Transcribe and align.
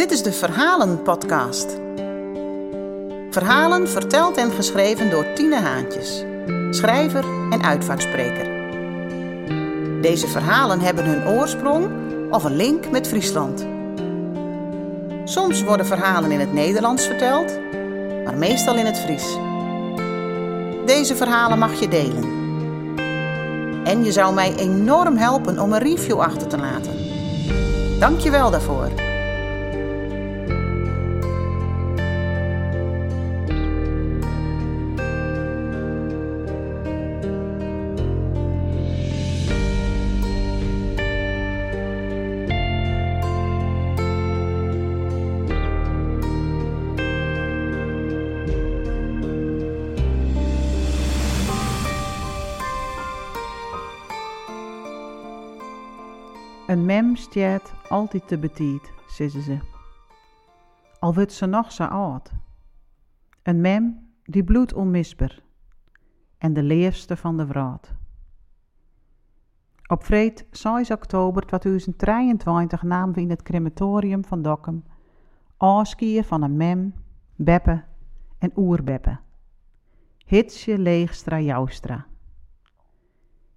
Dit 0.00 0.10
is 0.10 0.22
de 0.22 0.32
Verhalen-podcast. 0.32 1.78
Verhalen 3.30 3.88
verteld 3.88 4.36
en 4.36 4.50
geschreven 4.50 5.10
door 5.10 5.32
Tine 5.34 5.60
Haantjes, 5.60 6.24
schrijver 6.70 7.24
en 7.50 7.62
uitvaartspreker. 7.62 8.48
Deze 10.00 10.28
verhalen 10.28 10.80
hebben 10.80 11.04
hun 11.04 11.28
oorsprong 11.28 11.88
of 12.30 12.44
een 12.44 12.56
link 12.56 12.90
met 12.90 13.08
Friesland. 13.08 13.66
Soms 15.24 15.62
worden 15.62 15.86
verhalen 15.86 16.30
in 16.30 16.40
het 16.40 16.52
Nederlands 16.52 17.06
verteld, 17.06 17.58
maar 18.24 18.36
meestal 18.36 18.76
in 18.76 18.86
het 18.86 18.98
Fries. 18.98 19.36
Deze 20.86 21.16
verhalen 21.16 21.58
mag 21.58 21.80
je 21.80 21.88
delen. 21.88 22.24
En 23.84 24.04
je 24.04 24.12
zou 24.12 24.34
mij 24.34 24.54
enorm 24.56 25.16
helpen 25.16 25.58
om 25.58 25.72
een 25.72 25.82
review 25.82 26.20
achter 26.20 26.46
te 26.46 26.58
laten. 26.58 26.98
Dank 27.98 28.20
je 28.20 28.30
wel 28.30 28.50
daarvoor. 28.50 29.09
Een 56.80 56.86
mem 56.86 57.16
stiert 57.16 57.72
altijd 57.88 58.28
te 58.28 58.38
betiet, 58.38 58.92
zeggen 59.06 59.42
ze. 59.42 59.58
Al 60.98 61.14
wordt 61.14 61.32
ze 61.32 61.46
nog 61.46 61.72
zo 61.72 61.84
oud. 61.84 62.32
Een 63.42 63.60
mem 63.60 64.10
die 64.24 64.44
bloedt 64.44 64.72
onmisbaar. 64.72 65.42
En 66.38 66.52
de 66.52 66.62
leefste 66.62 67.16
van 67.16 67.36
de 67.36 67.46
wraad. 67.46 67.94
Op 69.86 70.04
vreed 70.04 70.46
6 70.50 70.90
oktober 70.90 71.46
2023 71.46 72.82
namen 72.82 73.14
we 73.14 73.20
in 73.20 73.30
het 73.30 73.42
crematorium 73.42 74.24
van 74.24 74.42
Dokkum 74.42 74.84
afskier 75.56 76.24
van 76.24 76.42
een 76.42 76.56
mem, 76.56 76.94
Beppe 77.36 77.84
en 78.38 78.52
oerbeppe. 78.56 79.18
Hitsje 80.26 80.78
Leegstra 80.78 81.40
Joustra. 81.40 82.06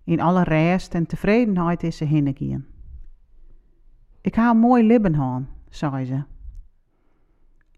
In 0.04 0.22
alle 0.22 0.44
rest 0.44 0.94
en 0.94 1.06
tevredenheid 1.06 1.84
is 1.84 1.98
ze 1.98 2.06
hinnegien. 2.06 2.73
Ik 4.24 4.36
ha 4.36 4.50
een 4.50 4.58
mooi 4.58 4.84
libben 4.84 5.14
haan, 5.14 5.50
zei 5.70 6.06
ze. 6.06 6.24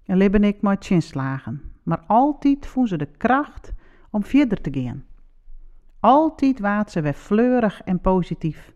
En 0.05 0.17
libben 0.17 0.43
ik 0.43 0.61
met 0.61 0.85
chinslagen, 0.85 1.61
maar 1.83 1.99
altijd 1.99 2.67
voelde 2.67 2.89
ze 2.89 2.97
de 2.97 3.05
kracht 3.05 3.73
om 4.09 4.23
verder 4.23 4.61
te 4.61 4.81
gaan. 4.81 5.05
Altijd 5.99 6.59
waat 6.59 6.91
ze 6.91 7.01
weer 7.01 7.13
fleurig 7.13 7.81
en 7.81 7.99
positief. 7.99 8.73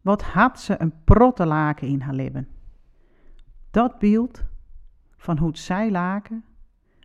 Wat 0.00 0.22
had 0.22 0.60
ze 0.60 0.80
een 0.80 1.04
protte 1.04 1.46
laken 1.46 1.88
in 1.88 2.00
haar 2.00 2.14
libben. 2.14 2.48
Dat 3.70 3.98
beeld 3.98 4.44
van 5.16 5.38
hoe 5.38 5.56
zij 5.56 5.90
laken, 5.90 6.44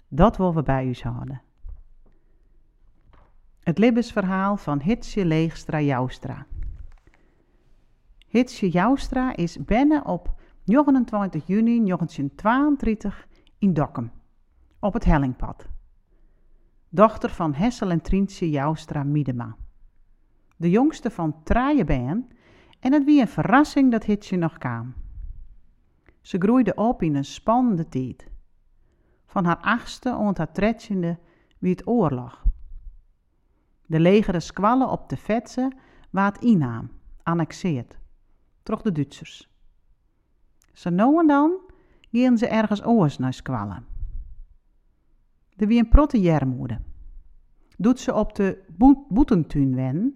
dat 0.07 0.37
willen 0.37 0.53
we 0.53 0.63
bij 0.63 0.85
u 0.87 0.95
hadden. 1.01 1.41
Het 3.59 3.77
libbesverhaal 3.77 4.57
van 4.57 4.81
Hitsje 4.81 5.25
Leegstra 5.25 5.81
Joustra. 5.81 6.45
Hitsje 8.33 8.69
Joustra 8.69 9.35
is 9.35 9.57
binnen 9.65 10.05
op 10.05 10.33
29 10.63 11.47
juni 11.47 11.83
1932 11.83 13.27
in 13.57 13.73
Dokkum, 13.73 14.11
op 14.79 14.93
het 14.93 15.05
Hellingpad. 15.05 15.67
Dochter 16.89 17.29
van 17.29 17.53
Hessel 17.53 17.89
en 17.89 18.01
Trientje 18.01 18.49
Joustra 18.49 19.03
Miedema. 19.03 19.55
De 20.55 20.69
jongste 20.69 21.09
van 21.09 21.43
traaien 21.43 21.85
ben 21.85 22.27
en 22.79 22.93
het 22.93 23.03
wie 23.03 23.21
een 23.21 23.27
verrassing 23.27 23.91
dat 23.91 24.03
Hitsje 24.03 24.35
nog 24.35 24.57
kwam. 24.57 24.93
Ze 26.21 26.37
groeide 26.37 26.75
op 26.75 27.01
in 27.01 27.15
een 27.15 27.25
spannende 27.25 27.87
tijd. 27.87 28.27
Van 29.25 29.45
haar 29.45 29.61
achtste 29.61 30.15
ont 30.15 30.37
haar 30.37 30.51
wie 31.59 31.71
het 31.71 31.87
oorlog. 31.87 32.43
De 33.85 33.99
legere 33.99 34.39
squallen 34.39 34.89
op 34.89 35.09
de 35.09 35.17
Vetse 35.17 35.71
waard 36.09 36.43
innaam, 36.43 36.91
annexeerd 37.23 38.01
troch 38.63 38.81
de 38.81 38.91
Duitsers. 38.91 39.49
Zo 40.73 40.89
nou 40.89 41.19
en 41.19 41.27
dan 41.27 41.51
gingen 42.11 42.37
ze 42.37 42.47
ergens 42.47 42.85
oors 42.85 43.17
naar 43.17 43.33
squallen. 43.33 43.85
Er 45.55 45.67
wie 45.67 45.79
een 45.79 45.89
protte 45.89 46.21
jermoede. 46.21 46.79
Doet 47.77 47.99
ze 47.99 48.13
op 48.13 48.35
de 48.35 48.63
boetentuin 49.09 49.75
wen, 49.75 50.15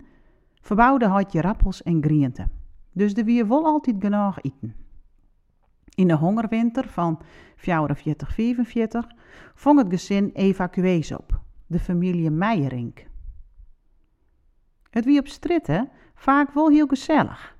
verbouwde 0.62 1.06
had 1.06 1.31
je 1.31 1.41
rappels 1.41 1.84
en 1.84 2.03
grienten. 2.03 2.52
Dus 2.91 3.13
er 3.13 3.25
wie 3.25 3.46
wel 3.46 3.66
altijd 3.66 3.96
genoeg 4.00 4.41
eten. 4.41 4.75
In 5.96 6.07
de 6.07 6.16
hongerwinter 6.16 6.90
van 6.90 7.22
44-45 7.56 7.62
vong 9.53 9.80
het 9.80 9.90
gezin 9.90 10.31
evacuees 10.34 11.12
op, 11.12 11.41
de 11.68 11.80
familie 11.80 12.30
Meijerink. 12.30 13.06
Het 14.90 15.06
wie 15.06 15.19
op 15.19 15.28
stritten 15.28 15.90
vaak 16.16 16.52
wel 16.53 16.69
heel 16.69 16.88
gezellig. 16.88 17.56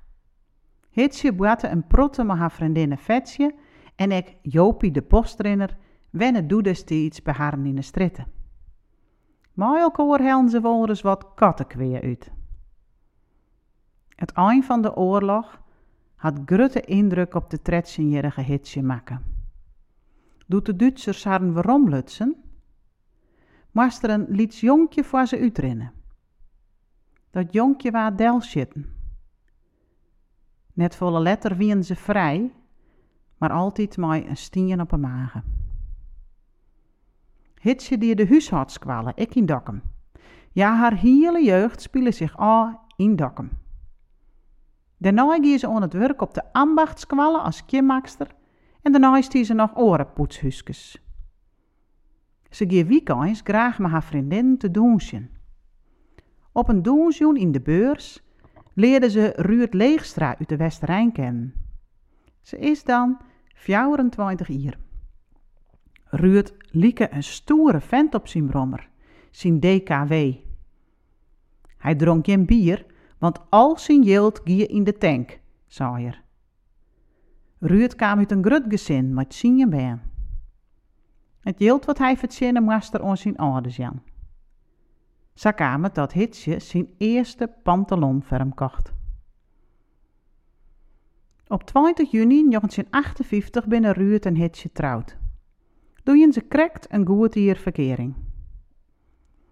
Hitsje 0.98 1.34
boette 1.34 1.68
een 1.68 1.88
protte 1.88 2.24
met 2.24 2.38
haar 2.38 2.52
vriendin 2.52 2.98
Vetje 2.98 3.56
en 3.96 4.12
ik, 4.12 4.36
Jopie 4.42 4.92
de 4.92 5.02
postrenner, 5.02 5.78
wennen 6.10 6.48
doe 6.48 6.64
destijds 6.64 7.22
bij 7.22 7.34
haar 7.34 7.66
in 7.66 7.76
de 7.76 7.82
stritten. 7.82 8.28
Maar 9.54 9.80
elke 9.80 10.02
helden 10.02 10.50
ze 10.50 10.62
wel 10.62 10.90
eens 10.90 11.02
wat 11.02 11.34
kattenkweer 11.36 12.02
uit. 12.02 12.32
Het 14.16 14.32
eind 14.32 14.66
van 14.66 14.82
de 14.82 14.96
oorlog 14.96 15.62
had 16.16 16.40
grote 16.46 16.82
indruk 16.82 17.34
op 17.34 17.50
de 17.50 17.62
tretsenjerige 17.62 18.42
Hitsje 18.42 18.84
maken. 18.84 19.24
Doet 20.48 20.66
de 20.66 20.76
Duitsers 20.76 21.24
haar 21.24 21.54
waarom 21.54 21.90
lutsen? 21.90 22.36
Maar 23.72 23.98
er 24.02 24.10
een 24.10 24.26
liets 24.30 24.60
jonkje 24.60 25.04
voor 25.04 25.26
ze 25.26 25.40
uitrennen. 25.40 25.94
Dat 27.30 27.54
jonkje 27.54 27.92
waar 27.92 28.16
del 28.16 28.42
zitten. 28.42 28.97
Net 30.78 30.96
volle 30.96 31.20
letter 31.20 31.56
wien 31.56 31.84
ze 31.84 31.96
vrij, 31.96 32.52
maar 33.38 33.52
altijd 33.52 33.98
met 33.98 34.28
een 34.28 34.38
stien 34.38 34.82
op 34.82 34.92
een 34.92 35.00
magen. 35.00 35.44
Hitsje 37.62 37.98
die 37.98 38.16
de 38.16 38.28
huishoudskwallen, 38.28 39.14
ik 39.16 39.36
in 39.36 39.46
Dokkum. 39.46 39.82
Ja, 40.52 40.76
haar 40.76 40.94
hele 40.94 41.44
jeugd 41.44 41.82
spelen 41.82 42.14
zich 42.14 42.38
al 42.38 42.80
in 42.96 43.16
Dokkum. 43.16 43.50
Daarna 44.98 45.34
ging 45.34 45.60
ze 45.60 45.68
aan 45.68 45.82
het 45.82 45.94
werk 45.94 46.22
op 46.22 46.34
de 46.34 46.54
ambachtskwallen 46.54 47.44
als 47.44 47.66
kimmakster 47.66 48.28
en 48.82 48.92
daarna 48.92 49.18
is 49.18 49.46
ze 49.48 49.54
nog 49.54 49.78
orenpoetshuskes. 49.78 51.02
Ze 52.50 52.66
ging 52.68 52.88
weekends 52.88 53.42
graag 53.44 53.80
met 53.80 53.92
haar 53.92 54.04
vriendin 54.04 54.58
te 54.58 54.72
douchen. 54.72 55.30
Op 56.52 56.70
een 56.70 56.82
douchen 56.82 57.36
in 57.36 57.52
de 57.52 57.62
beurs 57.62 58.26
leerde 58.78 59.10
ze 59.10 59.34
Ruud 59.36 59.74
Leegstra 59.74 60.38
uit 60.38 60.50
de 60.50 60.58
Westerijn 60.58 61.12
kennen. 61.12 61.54
Ze 62.42 62.58
is 62.58 62.84
dan 62.84 63.18
24 63.54 64.48
jaar. 64.48 64.78
Ruud 66.04 66.54
lieke 66.70 67.14
een 67.14 67.24
stoere 67.24 67.82
vent 67.82 68.16
op 68.16 68.28
zijn 68.28 68.48
brommer, 68.48 68.90
zijn 69.32 69.60
DKW. 69.60 70.14
Hij 71.78 71.96
dronk 71.96 72.26
geen 72.26 72.46
bier, 72.46 72.86
want 73.18 73.40
al 73.50 73.78
zijn 73.78 74.04
geld 74.04 74.42
gie 74.44 74.68
in 74.68 74.84
de 74.84 74.98
tank, 74.98 75.40
zei 75.66 76.06
er. 76.06 76.24
Ruud 77.60 77.96
kwam 77.96 78.18
uit 78.18 78.32
een 78.32 78.44
grut 78.44 78.66
gezin 78.68 79.14
met 79.14 79.34
zijn 79.34 79.70
been. 79.70 80.02
Het 81.40 81.56
geld 81.58 81.86
wat 81.86 81.98
hij 81.98 82.18
verzinnen 82.18 82.64
moest 82.64 82.94
er 82.94 83.04
aan 83.04 83.18
zijn 83.18 83.38
ouders 83.38 83.76
jan. 83.76 84.02
Het 85.38 85.96
dat 85.96 86.12
Hitsje 86.12 86.60
zijn 86.60 86.90
eerste 86.98 87.54
pantalon 87.64 88.24
hem 88.38 88.54
kocht. 88.54 88.94
Op 91.48 91.64
20 91.64 92.12
juni 92.12 92.50
1958 92.50 93.68
binnen 93.68 93.94
Ruud 93.94 94.26
en 94.26 94.36
Hitsje 94.36 94.72
trouwd. 94.72 95.18
Doe 96.04 96.18
ze 96.32 96.42
krekt 96.42 96.94
een 96.94 97.06
goed 97.06 97.34
hier 97.34 97.58
verkering. 97.58 98.16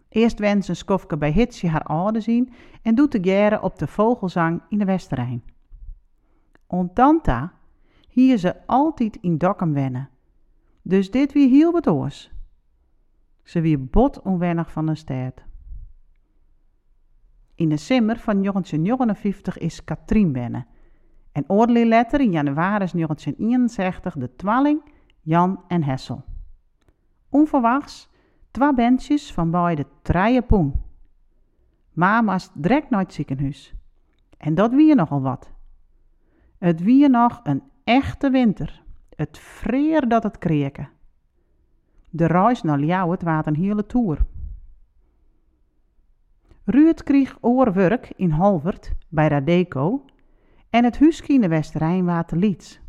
Eerst 0.10 0.40
wens 0.40 0.68
een 0.68 0.76
skofke 0.76 1.18
bij 1.18 1.32
Hitsje 1.32 1.68
haar 1.68 1.84
oude 1.84 2.22
zien 2.22 2.54
en 2.82 2.96
doet 2.96 3.12
de 3.12 3.20
geren 3.22 3.64
op 3.64 3.80
de 3.80 3.88
vogelzang 3.88 4.62
in 4.70 4.78
de 4.78 4.86
Westerijn. 4.86 5.44
Ontanta 6.68 7.54
hier 8.08 8.38
ze 8.38 8.68
altijd 8.68 9.18
in 9.22 9.38
Dokkum 9.38 9.74
wennen. 9.74 10.10
Dus 10.82 11.12
dit 11.12 11.34
wie 11.34 11.50
heel 11.50 11.72
wat 11.72 11.88
oors. 11.88 12.32
Ze 13.44 13.62
wie 13.62 13.78
bot 13.78 14.22
onwennig 14.22 14.72
van 14.72 14.88
een 14.88 14.98
stad. 14.98 15.44
In 17.56 17.70
de 17.70 17.78
simmer 17.78 18.18
van 18.20 18.42
1959 18.42 19.58
is 19.58 19.84
Katrien 19.84 20.32
binnen. 20.32 20.68
En 21.32 21.44
oorlog 21.48 21.84
letter 21.84 22.20
in 22.20 22.32
januari 22.32 22.86
1961 22.92 24.16
de 24.16 24.36
twalling 24.36 24.82
Jan 25.22 25.64
en 25.68 25.84
Hessel. 25.84 26.24
Onverwachts 27.30 28.10
twee 28.52 28.74
bandjes 28.74 29.34
van 29.34 29.52
beide 29.52 29.86
treien 30.02 30.46
poen. 30.46 30.74
Mama's 31.92 32.50
direct 32.54 32.90
naar 32.90 33.02
het 33.02 33.14
ziekenhuis. 33.14 33.74
En 34.38 34.56
dat 34.56 34.74
wie 34.74 34.96
nogal 34.96 35.22
wat. 35.22 35.52
Het 36.58 36.82
wie 36.84 37.10
nog 37.10 37.40
een 37.44 37.64
echte 37.84 38.30
winter. 38.30 38.84
Het 39.16 39.38
vreer 39.38 40.08
dat 40.08 40.24
het 40.24 40.38
kreken. 40.38 40.90
De 42.10 42.26
reis 42.26 42.62
naar 42.62 42.80
Ljouwert 42.80 43.24
waard 43.24 43.48
een 43.48 43.56
hele 43.56 43.86
toer. 43.86 44.26
Ruud 46.66 47.04
kreeg 47.04 47.38
oorwerk 47.42 48.14
in 48.16 48.30
Halvert 48.30 48.92
bij 49.10 49.28
Radeco 49.28 50.06
en 50.70 50.84
het 50.84 51.00
huisje 51.00 51.34
in 51.34 51.42
de 51.42 51.48
Westerijn 51.48 52.06
waard 52.06 52.28
te 52.28 52.36
Lieds. 52.36 52.80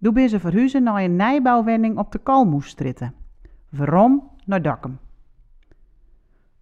Toen 0.00 0.14
ben 0.14 0.28
ze 0.28 0.40
verhuizen 0.40 0.82
naar 0.82 1.02
een 1.02 1.16
nijbouwwending 1.16 1.98
op 1.98 2.12
de 2.12 2.18
Kalmoestritten. 2.18 3.14
Waarom 3.70 4.30
naar 4.44 4.62
Dakkum. 4.62 4.98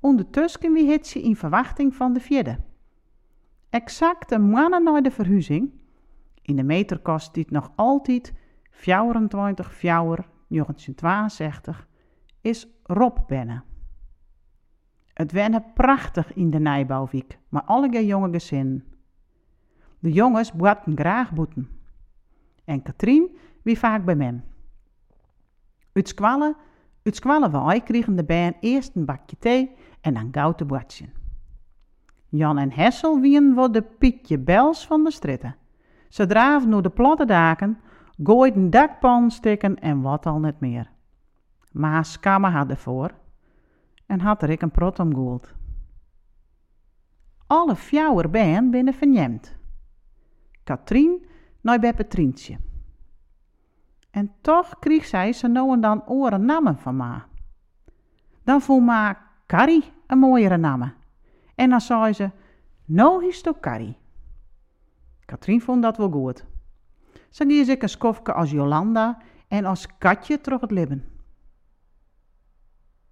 Ondertussen 0.00 0.72
wie 0.72 0.90
het 0.90 1.10
je 1.10 1.22
in 1.22 1.36
verwachting 1.36 1.94
van 1.94 2.12
de 2.12 2.20
vierde. 2.20 2.58
Exact 3.70 4.30
een 4.30 4.50
maand 4.50 5.04
de 5.04 5.10
verhuizing, 5.10 5.70
in 6.42 6.56
de 6.56 6.62
meter 6.62 6.98
kost 6.98 7.34
dit 7.34 7.50
nog 7.50 7.72
altijd 7.74 8.32
24 8.70 9.74
fjouwer 9.74 10.28
1962, 10.48 11.88
is 12.40 12.68
Rob 12.82 13.18
binnen. 13.26 13.73
Het 15.14 15.32
wennen 15.32 15.64
prachtig 15.74 16.34
in 16.34 16.50
de 16.50 16.58
Nijbouwwiek, 16.58 17.38
maar 17.48 17.62
alle 17.62 17.88
jonge 18.06 18.30
gezin. 18.30 18.84
De 19.98 20.12
jongens 20.12 20.52
boeten 20.52 20.96
graag 20.96 21.32
boeten. 21.32 21.68
En 22.64 22.82
Katrien 22.82 23.36
wie 23.62 23.78
vaak 23.78 24.04
bij 24.04 24.14
men. 24.14 24.44
Uit 25.92 26.08
squallen, 26.08 26.56
uit 27.02 27.16
squallen 27.16 27.50
kregen 27.82 28.16
de 28.16 28.24
bijen 28.24 28.56
eerst 28.60 28.94
een 28.94 29.04
bakje 29.04 29.38
thee 29.38 29.76
en 30.00 30.14
dan 30.14 30.28
gauw 30.32 30.54
te. 30.54 31.12
Jan 32.28 32.58
en 32.58 32.72
Hessel 32.72 33.20
wien 33.20 33.54
voor 33.54 33.72
de 33.72 33.82
Pietje 33.82 34.38
Bels 34.38 34.86
van 34.86 35.04
de 35.04 35.10
stritten. 35.10 35.56
Ze 36.08 36.26
draven 36.26 36.70
door 36.70 36.82
de 36.82 36.90
platte 36.90 37.24
daken, 37.24 37.78
gooiden 38.22 38.70
dakpan 38.70 39.30
stikken 39.30 39.78
en 39.80 40.00
wat 40.00 40.26
al 40.26 40.38
net 40.38 40.60
meer. 40.60 40.90
Maar 41.72 42.16
Kammer 42.20 42.50
had 42.50 42.70
ervoor 42.70 43.10
en 44.06 44.20
had 44.20 44.42
er 44.42 44.50
ik 44.50 44.62
een 44.62 44.70
prot 44.70 44.98
om. 44.98 45.40
Alle 47.46 47.76
fjouwer 47.76 48.30
ben 48.30 48.70
binnen 48.70 48.94
verjemd. 48.94 49.56
Katrien 50.64 51.26
naar 51.60 51.78
bij 51.78 51.94
Petrientje. 51.94 52.58
En 54.10 54.32
toch 54.40 54.78
kreeg 54.78 55.04
zij 55.04 55.32
ze 55.32 55.48
nou 55.48 55.72
en 55.72 55.80
dan 55.80 56.08
oren 56.08 56.44
namen 56.44 56.78
van 56.78 56.96
ma. 56.96 57.26
Dan 58.42 58.60
voel 58.60 58.80
ma 58.80 59.18
Carrie 59.46 59.92
een 60.06 60.18
mooiere 60.18 60.56
namen. 60.56 60.94
En 61.54 61.70
dan 61.70 61.80
zei 61.80 62.12
ze, 62.12 62.30
nou 62.84 63.26
is 63.26 63.44
het 63.44 63.60
Carrie. 63.60 63.96
Katrien 65.24 65.60
vond 65.60 65.82
dat 65.82 65.96
wel 65.96 66.10
goed. 66.10 66.44
Ze 67.30 67.44
gies 67.46 67.68
ik 67.68 67.82
een 67.82 67.88
skofke 67.88 68.32
als 68.32 68.50
Jolanda 68.50 69.18
en 69.48 69.64
als 69.64 69.96
Katje 69.98 70.40
terug 70.40 70.60
het 70.60 70.70
libben. 70.70 71.13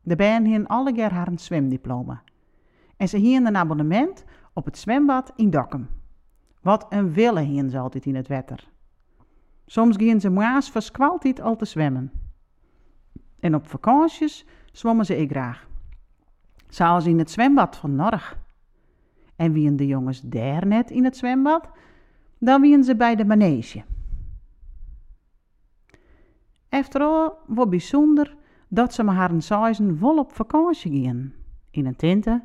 De 0.02 0.16
bijen 0.16 0.44
hien 0.44 0.66
alle 0.66 0.92
keer 0.92 1.12
haar 1.12 1.28
een 1.28 1.38
zwemdiploma. 1.38 2.22
En 2.96 3.08
ze 3.08 3.16
hien 3.16 3.46
een 3.46 3.56
abonnement 3.56 4.24
op 4.52 4.64
het 4.64 4.78
zwembad 4.78 5.32
in 5.36 5.50
Dokkum. 5.50 5.88
Wat 6.60 6.86
een 6.88 7.12
wille 7.12 7.40
hien 7.40 7.70
ze 7.70 7.78
altijd 7.78 8.06
in 8.06 8.14
het 8.14 8.28
wetter. 8.28 8.68
Soms 9.66 9.96
gingen 9.96 10.20
ze 10.20 10.30
maas 10.30 10.70
verskwaltijd 10.70 11.40
al 11.40 11.56
te 11.56 11.64
zwemmen. 11.64 12.12
En 13.40 13.54
op 13.54 13.68
vakanties 13.68 14.46
zwommen 14.72 15.06
ze 15.06 15.16
ik 15.16 15.30
graag. 15.30 15.68
Zoals 16.68 17.06
in 17.06 17.18
het 17.18 17.30
zwembad 17.30 17.76
van 17.76 17.94
Norg. 17.94 18.38
En 19.36 19.52
wien 19.52 19.76
de 19.76 19.86
jongens 19.86 20.20
daar 20.20 20.66
net 20.66 20.90
in 20.90 21.04
het 21.04 21.16
zwembad, 21.16 21.68
dan 22.38 22.60
wien 22.60 22.84
ze 22.84 22.96
bij 22.96 23.14
de 23.14 23.24
manege. 23.24 23.84
Efterall 26.68 27.32
wat 27.46 27.70
bijzonder 27.70 28.36
dat 28.74 28.94
ze 28.94 29.02
met 29.02 29.14
haar 29.14 29.42
zeizen 29.42 29.98
vol 29.98 30.18
op 30.18 30.32
vakantie 30.32 30.90
gingen. 30.90 31.34
In 31.70 31.86
een 31.86 31.96
tinte, 31.96 32.42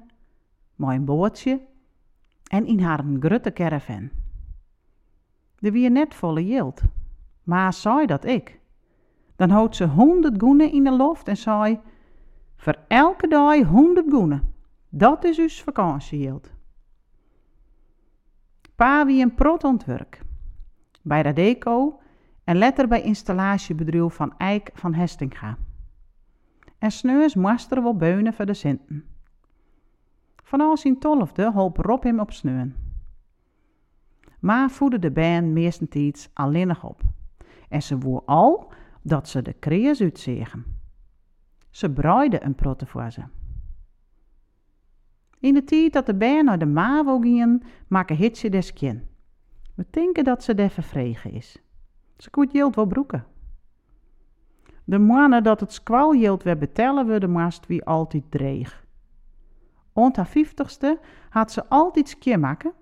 met 0.75 0.89
een 0.89 1.05
bootje 1.05 1.61
en 2.43 2.65
in 2.65 2.79
haar 2.79 3.03
grote 3.19 3.53
caravan. 3.53 4.09
De 5.59 5.71
wie 5.71 5.89
net 5.89 6.15
volle 6.15 6.73
maar 7.43 7.73
zei 7.73 8.05
dat 8.05 8.25
ik. 8.25 8.59
Dan 9.35 9.49
houdt 9.49 9.75
ze 9.75 9.85
honderd 9.85 10.41
goenen 10.41 10.71
in 10.71 10.83
de 10.83 10.91
loft 10.91 11.27
en 11.27 11.37
zei, 11.37 11.79
voor 12.55 12.77
elke 12.87 13.27
dag 13.27 13.61
honderd 13.61 14.09
goenen. 14.09 14.53
Dat 14.89 15.23
is 15.23 15.35
dus 15.35 15.63
vakantiejild. 15.63 16.51
Pa 18.75 19.05
wie 19.05 19.23
een 19.23 19.35
prot 19.35 19.63
ontwerk. 19.63 20.21
Bij 21.01 21.21
Radeco 21.21 21.99
en 22.43 22.57
letter 22.57 22.87
bij 22.87 23.01
installatiebedrijf 23.01 24.13
van 24.13 24.37
Eik 24.37 24.69
van 24.73 24.93
Hestinga. 24.93 25.57
En 26.77 26.91
sneus 26.91 27.35
master 27.35 27.83
wel 27.83 27.95
beunen 27.95 28.33
voor 28.33 28.45
de 28.45 28.53
Sinten. 28.53 29.05
Van 30.43 30.77
zijn 30.77 30.99
tolfde 30.99 31.51
holp 31.51 31.77
Rob 31.77 32.03
hem 32.03 32.19
op 32.19 32.31
sneun. 32.31 32.75
Maar 34.39 34.69
voedde 34.69 34.99
de 34.99 35.11
band 35.11 35.51
meestentijd 35.51 36.29
alleen 36.33 36.67
nog 36.67 36.83
op. 36.83 37.01
En 37.69 37.81
ze 37.81 37.97
woer 37.97 38.21
al 38.25 38.71
dat 39.01 39.27
ze 39.27 39.41
de 39.41 39.53
kreers 39.53 40.01
uitzegen. 40.01 40.65
Ze 41.69 41.91
braaide 41.91 42.43
een 42.43 42.55
protte 42.55 42.85
voor 42.85 43.11
ze. 43.11 43.21
In 45.39 45.53
de 45.53 45.63
tijd 45.63 45.93
dat 45.93 46.05
de 46.05 46.15
band 46.15 46.43
naar 46.43 46.59
de 46.59 46.65
MAVO 46.65 47.19
gingen, 47.19 47.61
maken 47.87 48.15
hitje 48.15 48.49
des 48.49 48.73
kin. 48.73 49.03
We 49.75 49.85
denken 49.89 50.23
dat 50.23 50.43
ze 50.43 50.53
de 50.53 50.69
vervregen 50.69 51.31
is. 51.31 51.61
Ze 52.17 52.29
koet 52.29 52.51
jild 52.51 52.75
wel 52.75 52.85
broeken. 52.85 53.25
De 54.89 54.99
mannen 54.99 55.43
dat 55.43 55.59
het 55.59 55.73
squaljild 55.73 56.43
we 56.43 56.57
betellen 56.57 57.07
we 57.07 57.19
de 57.19 57.27
mast 57.27 57.65
wie 57.65 57.85
altijd 57.85 58.23
dreig. 58.29 58.85
Ont 59.93 60.15
haar 60.15 60.27
vijftigste 60.27 60.99
had 61.29 61.51
ze 61.51 61.69
altijd 61.69 62.09
skje 62.09 62.37
maken 62.37 62.73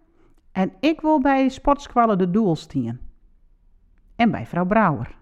en 0.52 0.74
ik 0.80 1.02
wil 1.02 1.22
bij 1.22 1.50
sportsquallen 1.50 2.18
de 2.18 2.32
doel 2.32 2.56
stien. 2.56 3.00
En 4.16 4.32
bij 4.32 4.46
vrouw 4.46 4.66
Brouwer. 4.66 5.18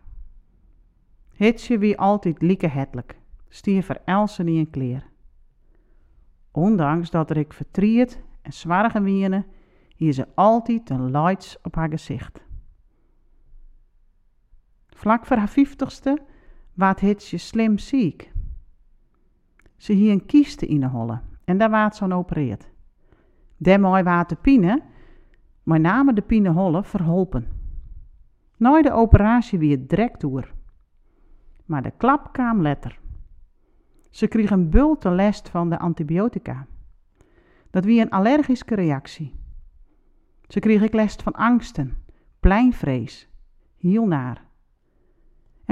Hitsje 1.34 1.78
wie 1.78 2.00
altijd 2.00 2.42
lieke 2.42 2.68
hetelijk, 2.68 3.18
stier 3.50 3.84
voor 3.84 4.02
Elsen 4.06 4.48
in 4.48 4.58
een 4.58 4.70
kleer. 4.70 5.06
Ondanks 6.52 7.10
dat 7.10 7.30
er 7.30 7.46
vertriet 7.48 8.22
en 8.42 8.54
zwarge 8.54 9.02
wiene, 9.02 9.46
hier 9.96 10.14
ze 10.14 10.28
altijd 10.36 10.90
een 10.90 11.12
lights 11.12 11.58
op 11.62 11.76
haar 11.76 11.90
gezicht. 11.90 12.44
Vlak 14.90 15.26
voor 15.26 15.38
haar 15.38 15.50
vijftigste 15.50 16.22
waard 16.74 17.00
hitsje 17.00 17.38
slim 17.38 17.78
ziek. 17.78 18.32
Ze 19.78 19.94
hier 19.94 20.12
een 20.12 20.26
kieste 20.26 20.66
in 20.66 20.80
de 20.80 20.88
holle 20.88 21.22
en 21.44 21.58
daar 21.58 21.70
waard 21.70 21.96
zo'n 21.96 22.14
opereerd. 22.14 22.70
Daarmee 23.58 24.04
waard 24.04 24.30
de 24.30 24.36
pine, 24.36 24.82
maar 25.64 25.80
namen 25.80 26.16
de 26.16 26.22
pine 26.22 26.50
holle 26.50 26.84
verholpen. 26.84 27.48
Na 28.58 28.82
de 28.82 28.92
operatie 28.92 29.60
wie 29.60 29.72
het 29.72 29.90
direct 29.90 30.22
door. 30.22 30.52
Maar 31.66 31.82
de 31.82 31.92
klap 31.98 32.34
kwam 32.34 32.62
letter. 32.62 33.00
Ze 34.10 34.28
kreeg 34.28 34.50
een 34.50 34.70
bulte 34.70 35.32
van 35.52 35.70
de 35.70 35.80
antibiotica. 35.80 36.68
Dat 37.70 37.86
wie 37.86 38.02
een 38.02 38.10
allergische 38.10 38.76
reactie. 38.76 39.36
Ze 40.48 40.60
kreeg 40.60 40.82
ik 40.82 40.94
lest 40.94 41.22
van 41.22 41.34
angsten, 41.34 41.98
pleinvrees, 42.40 43.30
heel 43.78 44.06
naar. 44.08 44.46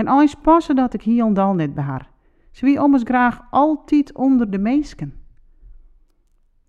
En 0.02 0.08
eens 0.20 0.36
passen 0.36 0.76
dat 0.76 0.94
ik 0.94 1.02
hier 1.02 1.26
en 1.26 1.34
dan 1.34 1.56
net 1.56 1.74
bij 1.74 1.84
haar. 1.84 2.10
Ze 2.52 2.66
wie 2.66 2.82
ommers 2.82 3.04
graag 3.04 3.42
altijd 3.50 4.14
onder 4.14 4.52
de 4.52 4.58
meesken. 4.58 5.14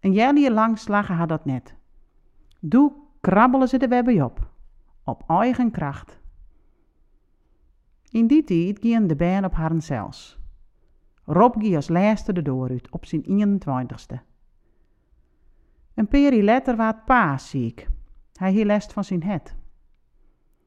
En 0.01 0.13
jij 0.13 0.51
langs 0.51 0.89
lagen 0.89 1.15
haar 1.15 1.27
dat 1.27 1.45
net. 1.45 1.77
Doe 2.61 2.93
krabbelen 3.21 3.69
ze 3.69 3.79
de 3.79 3.89
webben 3.89 4.25
op. 4.25 4.51
Op 5.05 5.23
eigen 5.27 5.71
kracht. 5.71 6.21
In 8.11 8.27
die 8.27 8.45
tijd 8.45 8.79
gingen 8.81 9.07
de 9.07 9.17
bijen 9.17 9.45
op 9.45 9.55
haar 9.55 9.83
zelfs. 9.83 10.39
Rob 11.25 11.61
ging 11.61 11.77
als 11.77 11.89
laatste 11.89 12.33
de 12.33 12.43
door 12.43 12.69
uit 12.69 12.91
op 12.91 13.07
zijn 13.07 13.23
21ste. 13.61 14.17
Een 15.95 16.09
peri 16.09 16.45
later 16.45 16.77
waard 16.77 17.05
pa 17.05 17.39
ziek. 17.39 17.89
Hij 18.33 18.53
hield 18.53 18.93
van 18.93 19.05
zijn 19.05 19.23
het. 19.23 19.57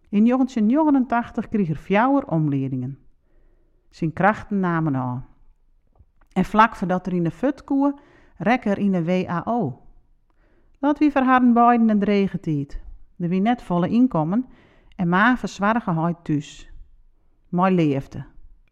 In 0.10 0.26
1989 0.26 1.50
kreeg 1.50 1.70
er 1.70 1.76
fjouwer 1.76 2.28
omleidingen. 2.28 3.00
Zijn 3.90 4.14
krachten 4.14 4.60
namen 4.60 4.96
aan. 4.96 5.26
En 6.34 6.46
vlak 6.46 6.76
voordat 6.76 7.06
er 7.06 7.14
in 7.14 7.24
de 7.24 7.32
futkoe 7.32 8.00
rek 8.38 8.66
er 8.66 8.78
in 8.78 8.92
de 8.92 9.04
WAO. 9.04 9.82
Dat 10.80 10.98
wie 10.98 11.12
haar 11.12 11.52
beiden 11.52 11.90
een 11.90 12.00
dregetiet. 12.00 12.82
Er 13.18 13.30
wie 13.30 13.42
net 13.42 13.62
volle 13.62 13.90
inkomen 13.90 14.46
en 14.96 15.10
ma 15.10 15.38
verzwargen 15.38 15.98
hij 15.98 16.16
thuis. 16.24 16.72
Mooi 17.50 17.76
leefde, 17.76 18.26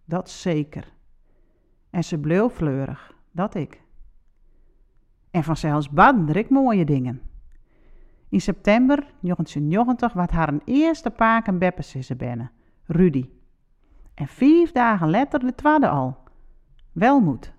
dat 0.05 0.29
zeker. 0.29 0.93
En 1.89 2.03
ze 2.03 2.19
bleef 2.19 2.53
fleurig, 2.53 3.15
dat 3.31 3.55
ik. 3.55 3.81
En 5.31 5.43
vanzelfs 5.43 5.89
baden 5.89 6.35
ik 6.35 6.49
mooie 6.49 6.85
dingen. 6.85 7.21
In 8.33 8.41
september 8.41 8.97
1990 9.19 10.13
wat 10.13 10.31
haar 10.31 10.47
een 10.47 10.61
eerste 10.65 11.09
paak 11.09 11.47
en 11.47 11.57
beppen 11.57 11.83
ze 11.83 12.15
binnen, 12.15 12.51
Rudy. 12.85 13.29
En 14.13 14.27
vijf 14.27 14.71
dagen 14.71 15.09
later 15.09 15.39
de 15.39 15.55
tweede 15.55 15.87
al. 15.87 16.17
Welmoed. 16.91 17.53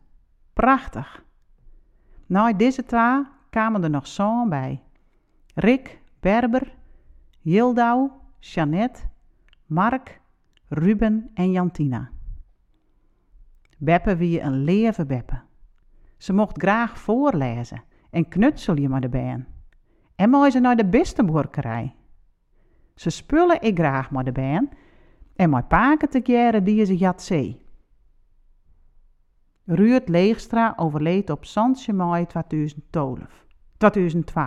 Prachtig. 0.53 1.25
Nou, 2.27 2.57
deze 2.57 2.85
twee 2.85 3.23
kwamen 3.51 3.83
er 3.83 3.91
nog 3.91 4.07
zo'n 4.07 4.49
bij. 4.49 4.83
Rick, 5.55 6.01
Berber, 6.21 6.75
Jildau, 7.41 8.11
Jeannette, 8.39 9.01
Mark, 9.67 10.21
Ruben 10.69 11.31
en 11.35 11.51
Jantina. 11.51 12.11
Beppe 13.79 14.17
wie 14.17 14.41
een 14.41 14.65
leven 14.65 15.07
Beppe. 15.07 15.41
Ze 16.17 16.33
mocht 16.33 16.59
graag 16.59 16.99
voorlezen 16.99 17.83
en 18.11 18.29
knutsel 18.29 18.77
je 18.77 18.89
maar 18.89 19.01
de 19.01 19.09
ben. 19.09 19.54
En 20.17 20.31
mooi 20.31 20.51
ze 20.51 20.59
naar 20.59 20.77
de 20.77 20.87
beste 20.87 21.25
borkerij. 21.25 21.95
Ze 22.95 23.11
spullen 23.11 23.63
ik 23.63 23.79
graag 23.79 24.11
maar 24.11 24.25
de 24.25 24.33
ben 24.33 24.69
en 25.37 25.51
mijn 25.51 25.67
paken 25.67 26.09
te 26.09 26.21
keren 26.21 26.65
die 26.65 26.85
ze 26.85 26.97
jat 26.97 27.23
zee. 27.23 27.63
Ruud 29.65 30.09
Leegstra 30.09 30.75
overleed 30.77 31.31
op 31.31 31.45
Sansje 31.45 31.93
mei 31.93 32.27
2012. 32.27 33.47
2002. 33.77 34.45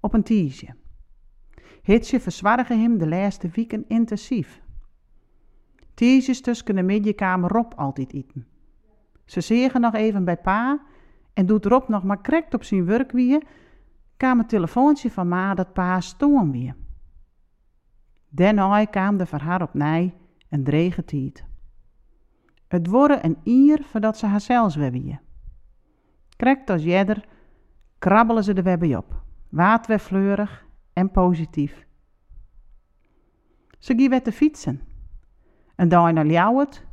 Op 0.00 0.14
een 0.14 0.22
tiesje. 0.22 0.74
Hitsje 1.82 2.20
verzwargen 2.20 2.80
hem 2.80 2.98
de 2.98 3.08
laatste 3.08 3.48
weken 3.48 3.84
intensief. 3.88 4.62
Tiesjes 5.94 6.40
tussen 6.40 6.74
de 6.74 6.82
middenkamer 6.82 7.56
op 7.56 7.74
altijd 7.76 8.12
eten. 8.12 8.46
Ze 9.24 9.40
zeggen 9.40 9.80
nog 9.80 9.94
even 9.94 10.24
bij 10.24 10.36
pa 10.36 10.80
en 11.32 11.46
doet 11.46 11.64
Rob 11.64 11.88
nog 11.88 12.02
maar 12.02 12.20
krekt 12.20 12.54
op 12.54 12.64
zijn 12.64 12.84
werk 12.84 13.12
wie, 13.12 13.38
kwam 14.24 14.38
een 14.38 14.46
telefoontje 14.46 15.10
van 15.10 15.28
ma 15.28 15.54
dat 15.54 15.72
pa 15.72 16.00
stoom 16.00 16.52
weer. 16.52 16.76
Daarna 18.28 18.84
kwam 18.84 19.16
de 19.16 19.26
voor 19.26 19.40
haar 19.40 19.62
op 19.62 19.74
nij 19.74 20.14
een 20.48 20.64
drege 20.64 21.04
tijd. 21.04 21.44
Het 22.68 22.86
worden 22.86 23.24
een 23.24 23.38
ier 23.42 23.82
voordat 23.82 24.18
ze 24.18 24.26
haarzelfs 24.26 24.76
weer 24.76 24.90
wie. 24.90 25.18
Krekt 26.36 26.70
als 26.70 26.82
jedder 26.82 27.24
krabbelen 27.98 28.44
ze 28.44 28.52
de 28.52 28.62
webbe 28.62 28.96
op, 28.96 29.22
waterfleurig 29.48 30.66
en 30.92 31.10
positief. 31.10 31.86
Ze 33.78 33.94
gaan 33.96 34.22
te 34.22 34.32
fietsen. 34.32 34.80
En 35.74 35.88
dan 35.88 36.14
naar 36.14 36.26
Ljouwert 36.26 36.86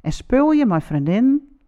en 0.00 0.12
speel 0.12 0.50
je 0.50 0.66
met 0.66 0.84
vriendin 0.84 1.58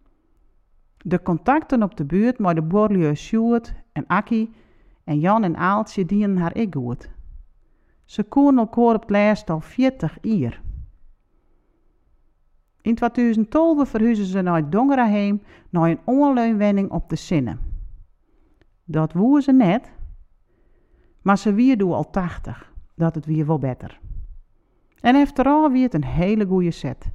de 0.97 1.21
contacten 1.21 1.83
op 1.83 1.97
de 1.97 2.05
buurt 2.05 2.39
met 2.39 2.55
de 2.55 2.61
Borlieu 2.61 3.15
Sjoerd 3.15 3.73
en 3.91 4.07
Akkie 4.07 4.59
en 5.03 5.19
Jan 5.19 5.43
en 5.43 5.57
Aaltje 5.57 6.05
dienen 6.05 6.37
haar 6.37 6.57
ik 6.57 6.73
goed. 6.75 7.09
Ze 8.05 8.23
koen 8.23 8.57
elkaar 8.57 8.95
op 8.95 9.09
het 9.09 9.49
al 9.49 9.61
40 9.61 10.17
jaar. 10.21 10.61
In 12.81 12.95
2012 12.95 13.89
verhuizen 13.89 14.25
ze 14.25 14.41
naar 14.41 14.69
Dongera 14.69 15.05
heen 15.05 15.43
naar 15.69 15.89
een 15.89 15.99
onleunwenning 16.05 16.91
op 16.91 17.09
de 17.09 17.15
Zinnen. 17.15 17.59
Dat 18.83 19.13
woe 19.13 19.41
ze 19.41 19.51
net, 19.51 19.91
maar 21.21 21.37
ze 21.37 21.53
wie 21.53 21.77
doe 21.77 21.93
al 21.93 22.09
80, 22.09 22.73
dat 22.95 23.15
het 23.15 23.25
weer 23.25 23.45
wel 23.45 23.59
beter. 23.59 23.99
En 24.99 25.15
efterall 25.15 25.71
wie 25.71 25.83
het 25.83 25.93
een 25.93 26.05
hele 26.05 26.45
goede 26.45 26.71
set. 26.71 27.11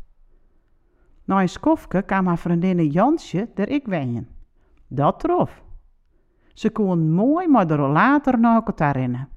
Na 1.25 1.41
een 1.41 1.49
skofke 1.49 2.03
kwam 2.03 2.27
haar 2.27 2.39
vriendin 2.39 2.87
Jansje 2.87 3.49
der 3.55 3.69
ik 3.69 3.87
wenjen. 3.87 4.29
Dat 4.87 5.21
trof. 5.21 5.63
Ze 6.57 6.71
kon 6.71 7.11
mooi 7.11 7.49
maar 7.49 7.67
de 7.67 7.75
rollator 7.75 8.39
naar 8.39 8.55
elkaar 8.55 8.97
rennen. 8.97 9.29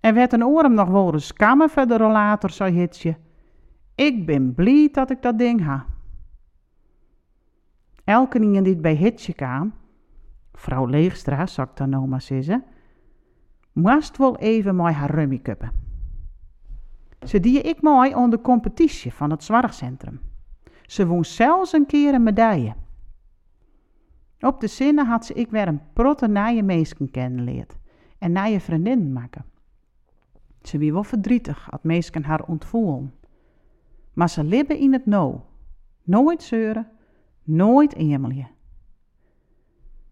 En 0.00 0.14
werd 0.14 0.32
een 0.32 0.44
oorem 0.44 0.74
nog 0.74 0.88
wel 0.88 1.12
eens 1.12 1.32
kammen 1.32 1.70
voor 1.70 1.86
de 1.86 1.96
rollator, 1.96 2.50
zei 2.50 2.78
Hitsje. 2.78 3.16
Ik 3.94 4.26
ben 4.26 4.54
blij 4.54 4.88
dat 4.92 5.10
ik 5.10 5.22
dat 5.22 5.38
ding 5.38 5.64
ha. 5.64 5.86
Elke 8.04 8.62
die 8.62 8.76
bij 8.76 8.94
Hitsje 8.94 9.34
kwam, 9.34 9.72
vrouw 10.52 10.86
Leegstra, 10.86 11.46
zag 11.46 11.72
dan 11.74 11.88
nou 11.88 12.08
maar 12.08 12.22
zeggen, 12.22 12.64
moest 13.72 14.16
wel 14.16 14.36
even 14.36 14.76
mooi 14.76 14.92
haar 14.92 15.10
rummy 15.10 15.38
kuppen. 15.38 15.72
Ze 17.26 17.40
die 17.40 17.60
ik 17.60 17.82
mooi 17.82 18.14
onder 18.14 18.38
de 18.38 18.44
competitie 18.44 19.12
van 19.12 19.30
het 19.30 19.44
zorgcentrum. 19.44 20.20
Ze 20.82 21.06
won 21.06 21.24
zelfs 21.24 21.72
een 21.72 21.86
keer 21.86 22.14
een 22.14 22.22
medaille. 22.22 22.74
Op 24.40 24.60
de 24.60 24.66
zinnen 24.66 25.06
had 25.06 25.24
ze 25.24 25.34
ik 25.34 25.50
weer 25.50 25.68
een 25.68 25.80
protte 25.92 26.26
naaie 26.26 26.62
meesken 26.62 27.10
kennenleerd 27.10 27.76
en 28.18 28.32
naaie 28.32 28.60
vriendin 28.60 29.12
maken. 29.12 29.44
Ze 30.62 30.78
wie 30.78 30.92
wel 30.92 31.04
verdrietig 31.04 31.66
had 31.70 31.84
meesken 31.84 32.24
haar 32.24 32.42
ontvoelen. 32.42 33.14
Maar 34.12 34.30
ze 34.30 34.44
libben 34.44 34.78
in 34.78 34.92
het 34.92 35.06
no. 35.06 35.46
Nooit 36.02 36.42
zeuren, 36.42 36.90
nooit 37.42 37.94
emelje. 37.94 38.46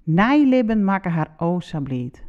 Nijlibben 0.02 0.84
maken 0.84 1.10
haar 1.10 1.34
o 1.36 1.60
sableed. 1.60 2.24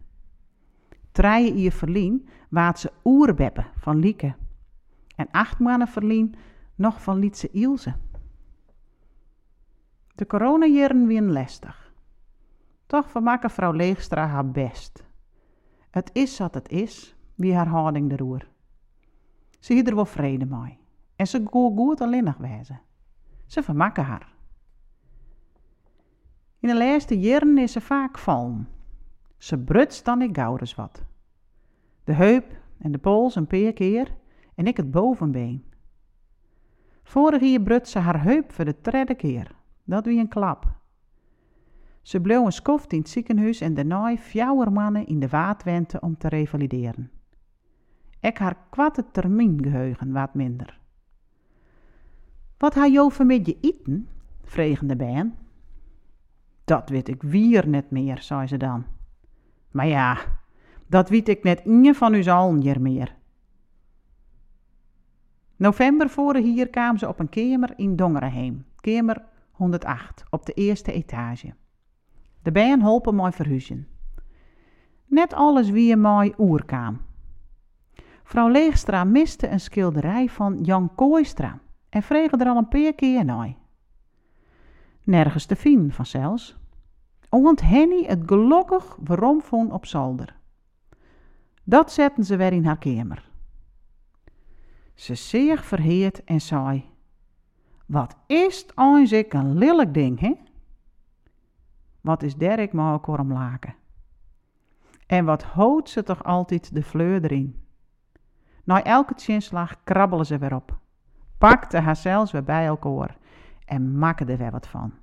Trije 1.11 1.61
je 1.61 1.71
verlien 1.71 2.27
waat 2.49 2.79
ze 2.79 2.91
oerbeppen 3.03 3.67
van 3.75 3.99
Lieke. 3.99 4.35
En 5.15 5.27
acht 5.31 5.59
maanden 5.59 5.87
verlien 5.87 6.35
nog 6.75 7.03
van 7.03 7.19
Lietse 7.19 7.49
Ilse. 7.51 7.93
De 10.15 10.27
coronajaren 10.27 11.07
wien 11.07 11.31
lastig. 11.31 11.88
Toch 12.89 13.09
vermaken 13.09 13.49
vrouw 13.49 13.71
Leegstra 13.71 14.27
haar 14.27 14.51
best. 14.51 15.03
Het 15.89 16.09
is 16.13 16.39
wat 16.39 16.53
het 16.53 16.69
is, 16.69 17.15
wie 17.35 17.55
haar 17.55 17.67
houding 17.67 18.09
de 18.09 18.17
roer. 18.17 18.47
Ze 19.59 19.73
hield 19.73 19.87
er 19.87 19.95
wel 19.95 20.05
vrede 20.05 20.45
mee. 20.45 20.77
En 21.15 21.27
ze 21.27 21.45
goe 21.45 21.77
goed 21.77 22.01
alleenig 22.01 22.37
wezen. 22.37 22.81
Ze 23.45 23.63
vermaken 23.63 24.03
haar. 24.03 24.33
In 26.59 26.69
de 26.69 26.77
laatste 26.77 27.19
jaren 27.19 27.57
is 27.57 27.71
ze 27.71 27.81
vaak 27.81 28.17
vallen. 28.17 28.67
Ze 29.37 29.57
brutst 29.57 30.05
dan 30.05 30.21
ik 30.21 30.35
gouders 30.35 30.75
wat. 30.75 31.03
De 32.03 32.13
heup 32.13 32.57
en 32.77 32.91
de 32.91 32.97
pols 32.97 33.35
een 33.35 33.47
paar 33.47 33.73
keer 33.73 34.15
en 34.55 34.67
ik 34.67 34.77
het 34.77 34.91
bovenbeen. 34.91 35.65
Vorig 37.03 37.41
jaar 37.41 37.61
brutst 37.61 37.91
ze 37.91 37.99
haar 37.99 38.23
heup 38.23 38.51
voor 38.51 38.65
de 38.65 38.75
derde 38.81 39.15
keer. 39.15 39.55
Dat 39.83 40.05
wie 40.05 40.19
een 40.19 40.27
klap. 40.27 40.78
Ze 42.01 42.21
bleef 42.21 42.45
een 42.45 42.51
skoft 42.51 42.93
in 42.93 42.99
het 42.99 43.09
ziekenhuis 43.09 43.61
en 43.61 43.73
daarna 43.73 44.17
fjouwer 44.17 44.71
mannen 44.71 45.07
in 45.07 45.19
de 45.19 45.27
waadwente 45.27 45.99
om 45.99 46.17
te 46.17 46.27
revalideren. 46.27 47.11
Ik 48.19 48.37
haar 48.37 48.57
kwatte 48.69 49.05
termijngeheugen 49.11 50.11
wat 50.11 50.33
minder. 50.33 50.79
Wat 52.57 52.75
ha 52.75 52.85
jo 52.85 53.09
vanmiddag 53.09 53.55
eten? 53.61 54.07
vregen 54.43 54.87
de 54.87 54.95
ben. 54.95 55.35
Dat 56.63 56.89
weet 56.89 57.07
ik 57.07 57.23
wier 57.23 57.67
net 57.67 57.91
meer, 57.91 58.21
zei 58.21 58.47
ze 58.47 58.57
dan. 58.57 58.85
Maar 59.71 59.87
ja, 59.87 60.17
dat 60.87 61.09
weet 61.09 61.27
ik 61.27 61.43
net 61.43 61.61
inje 61.65 61.95
van 61.95 62.13
u 62.13 62.25
allen 62.25 62.81
meer. 62.81 63.15
November 65.55 66.09
vorig 66.09 66.43
hier 66.43 66.69
kwam 66.69 66.97
ze 66.97 67.07
op 67.07 67.19
een 67.19 67.29
kamer 67.29 67.73
in 67.75 67.95
Dongerenheem, 67.95 68.65
kamer 68.75 69.23
108, 69.51 70.23
op 70.29 70.45
de 70.45 70.53
eerste 70.53 70.91
etage. 70.91 71.53
De 72.41 72.51
bijen 72.51 72.81
holpen 72.81 73.15
mooi 73.15 73.31
verhuizen. 73.31 73.87
Net 75.05 75.33
alles 75.33 75.69
wie 75.69 75.95
mooi 75.95 76.33
oer 76.37 76.65
kwam. 76.65 77.01
Vrouw 78.23 78.49
Leegstra 78.49 79.03
miste 79.03 79.47
een 79.47 79.59
schilderij 79.59 80.29
van 80.29 80.57
Jan 80.63 80.95
Kooistra 80.95 81.59
en 81.89 82.03
vreeg 82.03 82.31
er 82.31 82.47
al 82.47 82.57
een 82.57 82.67
paar 82.67 82.93
keer 82.93 83.25
naar. 83.25 83.55
Nergens 85.03 85.45
te 85.45 85.55
vinden 85.55 85.91
vanzelfs. 85.91 86.57
Want 87.29 87.61
Henny 87.61 88.03
het 88.03 88.21
gelukkig 88.25 88.97
waarom 89.03 89.41
vond 89.41 89.71
op 89.71 89.85
zolder. 89.85 90.35
Dat 91.63 91.91
zetten 91.91 92.23
ze 92.23 92.35
weer 92.35 92.53
in 92.53 92.65
haar 92.65 92.77
kamer. 92.77 93.29
Ze 94.93 95.15
zeer 95.15 95.59
verheerd 95.59 96.23
en 96.23 96.41
zei: 96.41 96.85
Wat 97.85 98.15
is 98.27 98.61
het 98.61 98.71
een 99.33 99.57
lelijk 99.57 99.93
ding, 99.93 100.19
hè? 100.19 100.33
Wat 102.01 102.23
is 102.23 102.35
Derek 102.35 102.73
maar 102.73 102.93
ook 102.93 103.07
om 103.07 103.33
laken? 103.33 103.75
En 105.07 105.25
wat 105.25 105.43
houdt 105.43 105.89
ze 105.89 106.03
toch 106.03 106.23
altijd 106.23 106.73
de 106.75 106.83
fleur 106.83 107.23
erin? 107.23 107.63
Na 108.63 108.83
elke 108.83 109.13
chinslag 109.17 109.83
krabbelen 109.83 110.25
ze 110.25 110.37
weer 110.37 110.55
op 110.55 110.79
pakte 111.39 111.77
haar 111.77 111.95
zelfs 111.95 112.31
weer 112.31 112.43
bij 112.43 112.65
elkaar 112.65 113.17
en 113.65 113.97
maakte 113.97 114.25
er 114.25 114.37
weer 114.37 114.51
wat 114.51 114.67
van. 114.67 114.93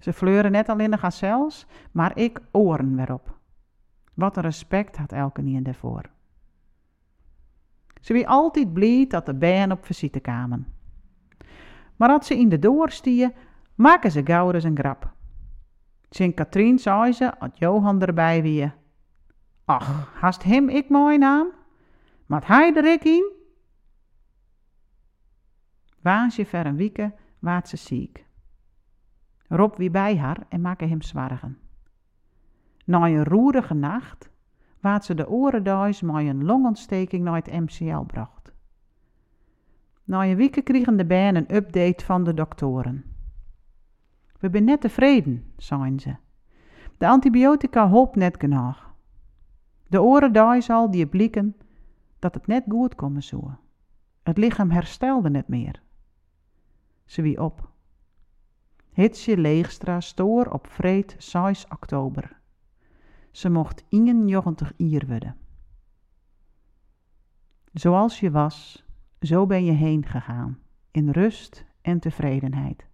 Ze 0.00 0.12
fleuren 0.12 0.52
net 0.52 0.68
alleen 0.68 0.90
nog 0.90 1.12
zelfs, 1.12 1.66
maar 1.92 2.18
ik 2.18 2.40
oren 2.52 2.96
weer 2.96 3.12
op. 3.12 3.38
Wat 4.14 4.36
een 4.36 4.42
respect 4.42 4.96
had 4.96 5.12
elke 5.12 5.42
niet 5.42 5.64
daarvoor. 5.64 6.02
Ze 8.00 8.12
wie 8.12 8.28
altijd 8.28 8.72
blij 8.72 9.06
dat 9.08 9.26
de 9.26 9.34
band 9.34 9.72
op 9.72 9.84
visite 9.84 10.20
kwamen. 10.20 10.66
Maar 11.96 12.08
als 12.08 12.26
ze 12.26 12.38
in 12.38 12.48
de 12.48 12.58
door 12.58 12.90
stien, 12.90 13.32
maken 13.74 14.10
ze 14.10 14.20
gauw 14.24 14.52
eens 14.52 14.64
een 14.64 14.78
grap. 14.78 15.12
Sint 16.14 16.34
Katrien 16.34 16.78
zei 16.78 17.12
ze, 17.12 17.38
als 17.38 17.50
Johan 17.54 18.02
erbij 18.02 18.42
wie. 18.42 18.72
Ach, 19.64 20.20
hast 20.20 20.42
hem 20.42 20.68
ik 20.68 20.88
mooi 20.88 21.18
naam? 21.18 21.46
Mat 22.26 22.46
hij 22.46 22.74
er 22.74 22.92
ik 22.92 23.04
in? 23.04 23.32
Ver 26.46 26.66
een 26.66 26.76
wieke 26.76 27.14
waard 27.38 27.68
ze 27.68 27.76
ziek. 27.76 28.26
Rob 29.48 29.76
wie 29.76 29.90
bij 29.90 30.16
haar 30.16 30.46
en 30.48 30.60
maakte 30.60 30.84
hem 30.84 31.02
zwargen. 31.02 31.58
Na 32.84 33.06
een 33.06 33.24
roerige 33.24 33.74
nacht 33.74 34.30
waard 34.80 35.04
ze 35.04 35.14
de 35.14 35.28
orenduis 35.28 36.00
met 36.00 36.14
een 36.14 36.44
longontsteking 36.44 37.24
naar 37.24 37.34
het 37.34 37.52
MCL 37.52 38.00
bracht. 38.00 38.52
Na 40.04 40.24
een 40.24 40.36
week 40.36 40.64
kregen 40.64 40.96
de 40.96 41.06
bijen 41.06 41.36
een 41.36 41.54
update 41.54 42.04
van 42.04 42.24
de 42.24 42.34
doktoren. 42.34 43.13
We 44.44 44.50
zijn 44.50 44.64
net 44.64 44.80
tevreden, 44.80 45.52
zeiden 45.56 46.00
ze. 46.00 46.16
De 46.98 47.06
antibiotica 47.06 47.88
holp 47.88 48.16
net 48.16 48.36
genoeg. 48.38 48.94
De 49.88 50.02
oren 50.02 50.66
al 50.68 50.90
die 50.90 51.06
blikken 51.06 51.56
dat 52.18 52.34
het 52.34 52.46
net 52.46 52.64
goed 52.68 52.94
komen 52.94 53.22
zou. 53.22 53.50
Het 54.22 54.38
lichaam 54.38 54.70
herstelde 54.70 55.30
net 55.30 55.48
meer. 55.48 55.82
Ze 57.04 57.22
wie 57.22 57.42
op. 57.42 57.70
Hitsje 58.92 59.36
Leegstra 59.36 60.00
stoor 60.00 60.46
op 60.46 60.66
vreed 60.66 61.14
6 61.18 61.66
oktober. 61.68 62.40
Ze 63.30 63.50
mocht 63.50 63.84
91 63.88 64.72
ier 64.76 65.06
worden. 65.06 65.36
Zoals 67.72 68.20
je 68.20 68.30
was, 68.30 68.84
zo 69.20 69.46
ben 69.46 69.64
je 69.64 69.72
heen 69.72 70.06
gegaan, 70.06 70.58
in 70.90 71.10
rust 71.10 71.64
en 71.80 72.00
tevredenheid. 72.00 72.92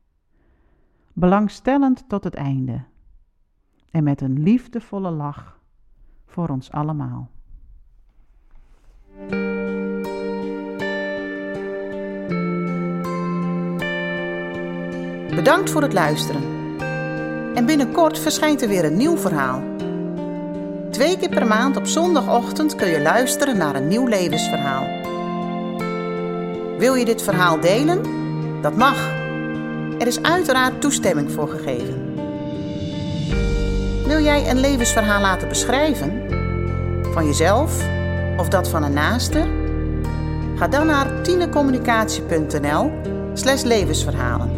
Belangstellend 1.12 2.08
tot 2.08 2.24
het 2.24 2.34
einde. 2.34 2.84
En 3.90 4.04
met 4.04 4.20
een 4.20 4.42
liefdevolle 4.42 5.10
lach 5.10 5.60
voor 6.26 6.48
ons 6.48 6.70
allemaal. 6.70 7.30
Bedankt 15.34 15.70
voor 15.70 15.82
het 15.82 15.92
luisteren. 15.92 16.42
En 17.54 17.66
binnenkort 17.66 18.18
verschijnt 18.18 18.62
er 18.62 18.68
weer 18.68 18.84
een 18.84 18.96
nieuw 18.96 19.16
verhaal. 19.16 19.62
Twee 20.90 21.18
keer 21.18 21.28
per 21.28 21.46
maand 21.46 21.76
op 21.76 21.86
zondagochtend 21.86 22.74
kun 22.74 22.88
je 22.88 23.02
luisteren 23.02 23.56
naar 23.56 23.74
een 23.74 23.88
nieuw 23.88 24.06
levensverhaal. 24.06 24.98
Wil 26.78 26.94
je 26.94 27.04
dit 27.04 27.22
verhaal 27.22 27.60
delen? 27.60 28.02
Dat 28.62 28.76
mag. 28.76 29.19
Er 30.00 30.06
is 30.06 30.22
uiteraard 30.22 30.80
toestemming 30.80 31.32
voor 31.32 31.48
gegeven. 31.48 32.14
Wil 34.06 34.20
jij 34.22 34.50
een 34.50 34.60
levensverhaal 34.60 35.20
laten 35.20 35.48
beschrijven? 35.48 36.22
Van 37.12 37.26
jezelf 37.26 37.84
of 38.36 38.48
dat 38.48 38.68
van 38.68 38.82
een 38.82 38.92
naaste? 38.92 39.48
Ga 40.56 40.68
dan 40.68 40.86
naar 40.86 41.22
tinecommunicatie.nl 41.22 42.92
slash 43.34 43.62
levensverhalen. 43.62 44.50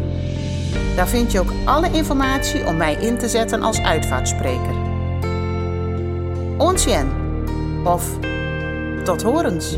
Daar 0.95 1.07
vind 1.07 1.31
je 1.31 1.39
ook 1.39 1.53
alle 1.65 1.91
informatie 1.91 2.65
om 2.65 2.77
mij 2.77 2.93
in 2.93 3.17
te 3.17 3.29
zetten 3.29 3.61
als 3.61 3.81
uitvaartspreker. 3.81 4.75
Onsjen 6.57 7.11
of 7.83 8.17
tot 9.03 9.21
horens. 9.21 9.77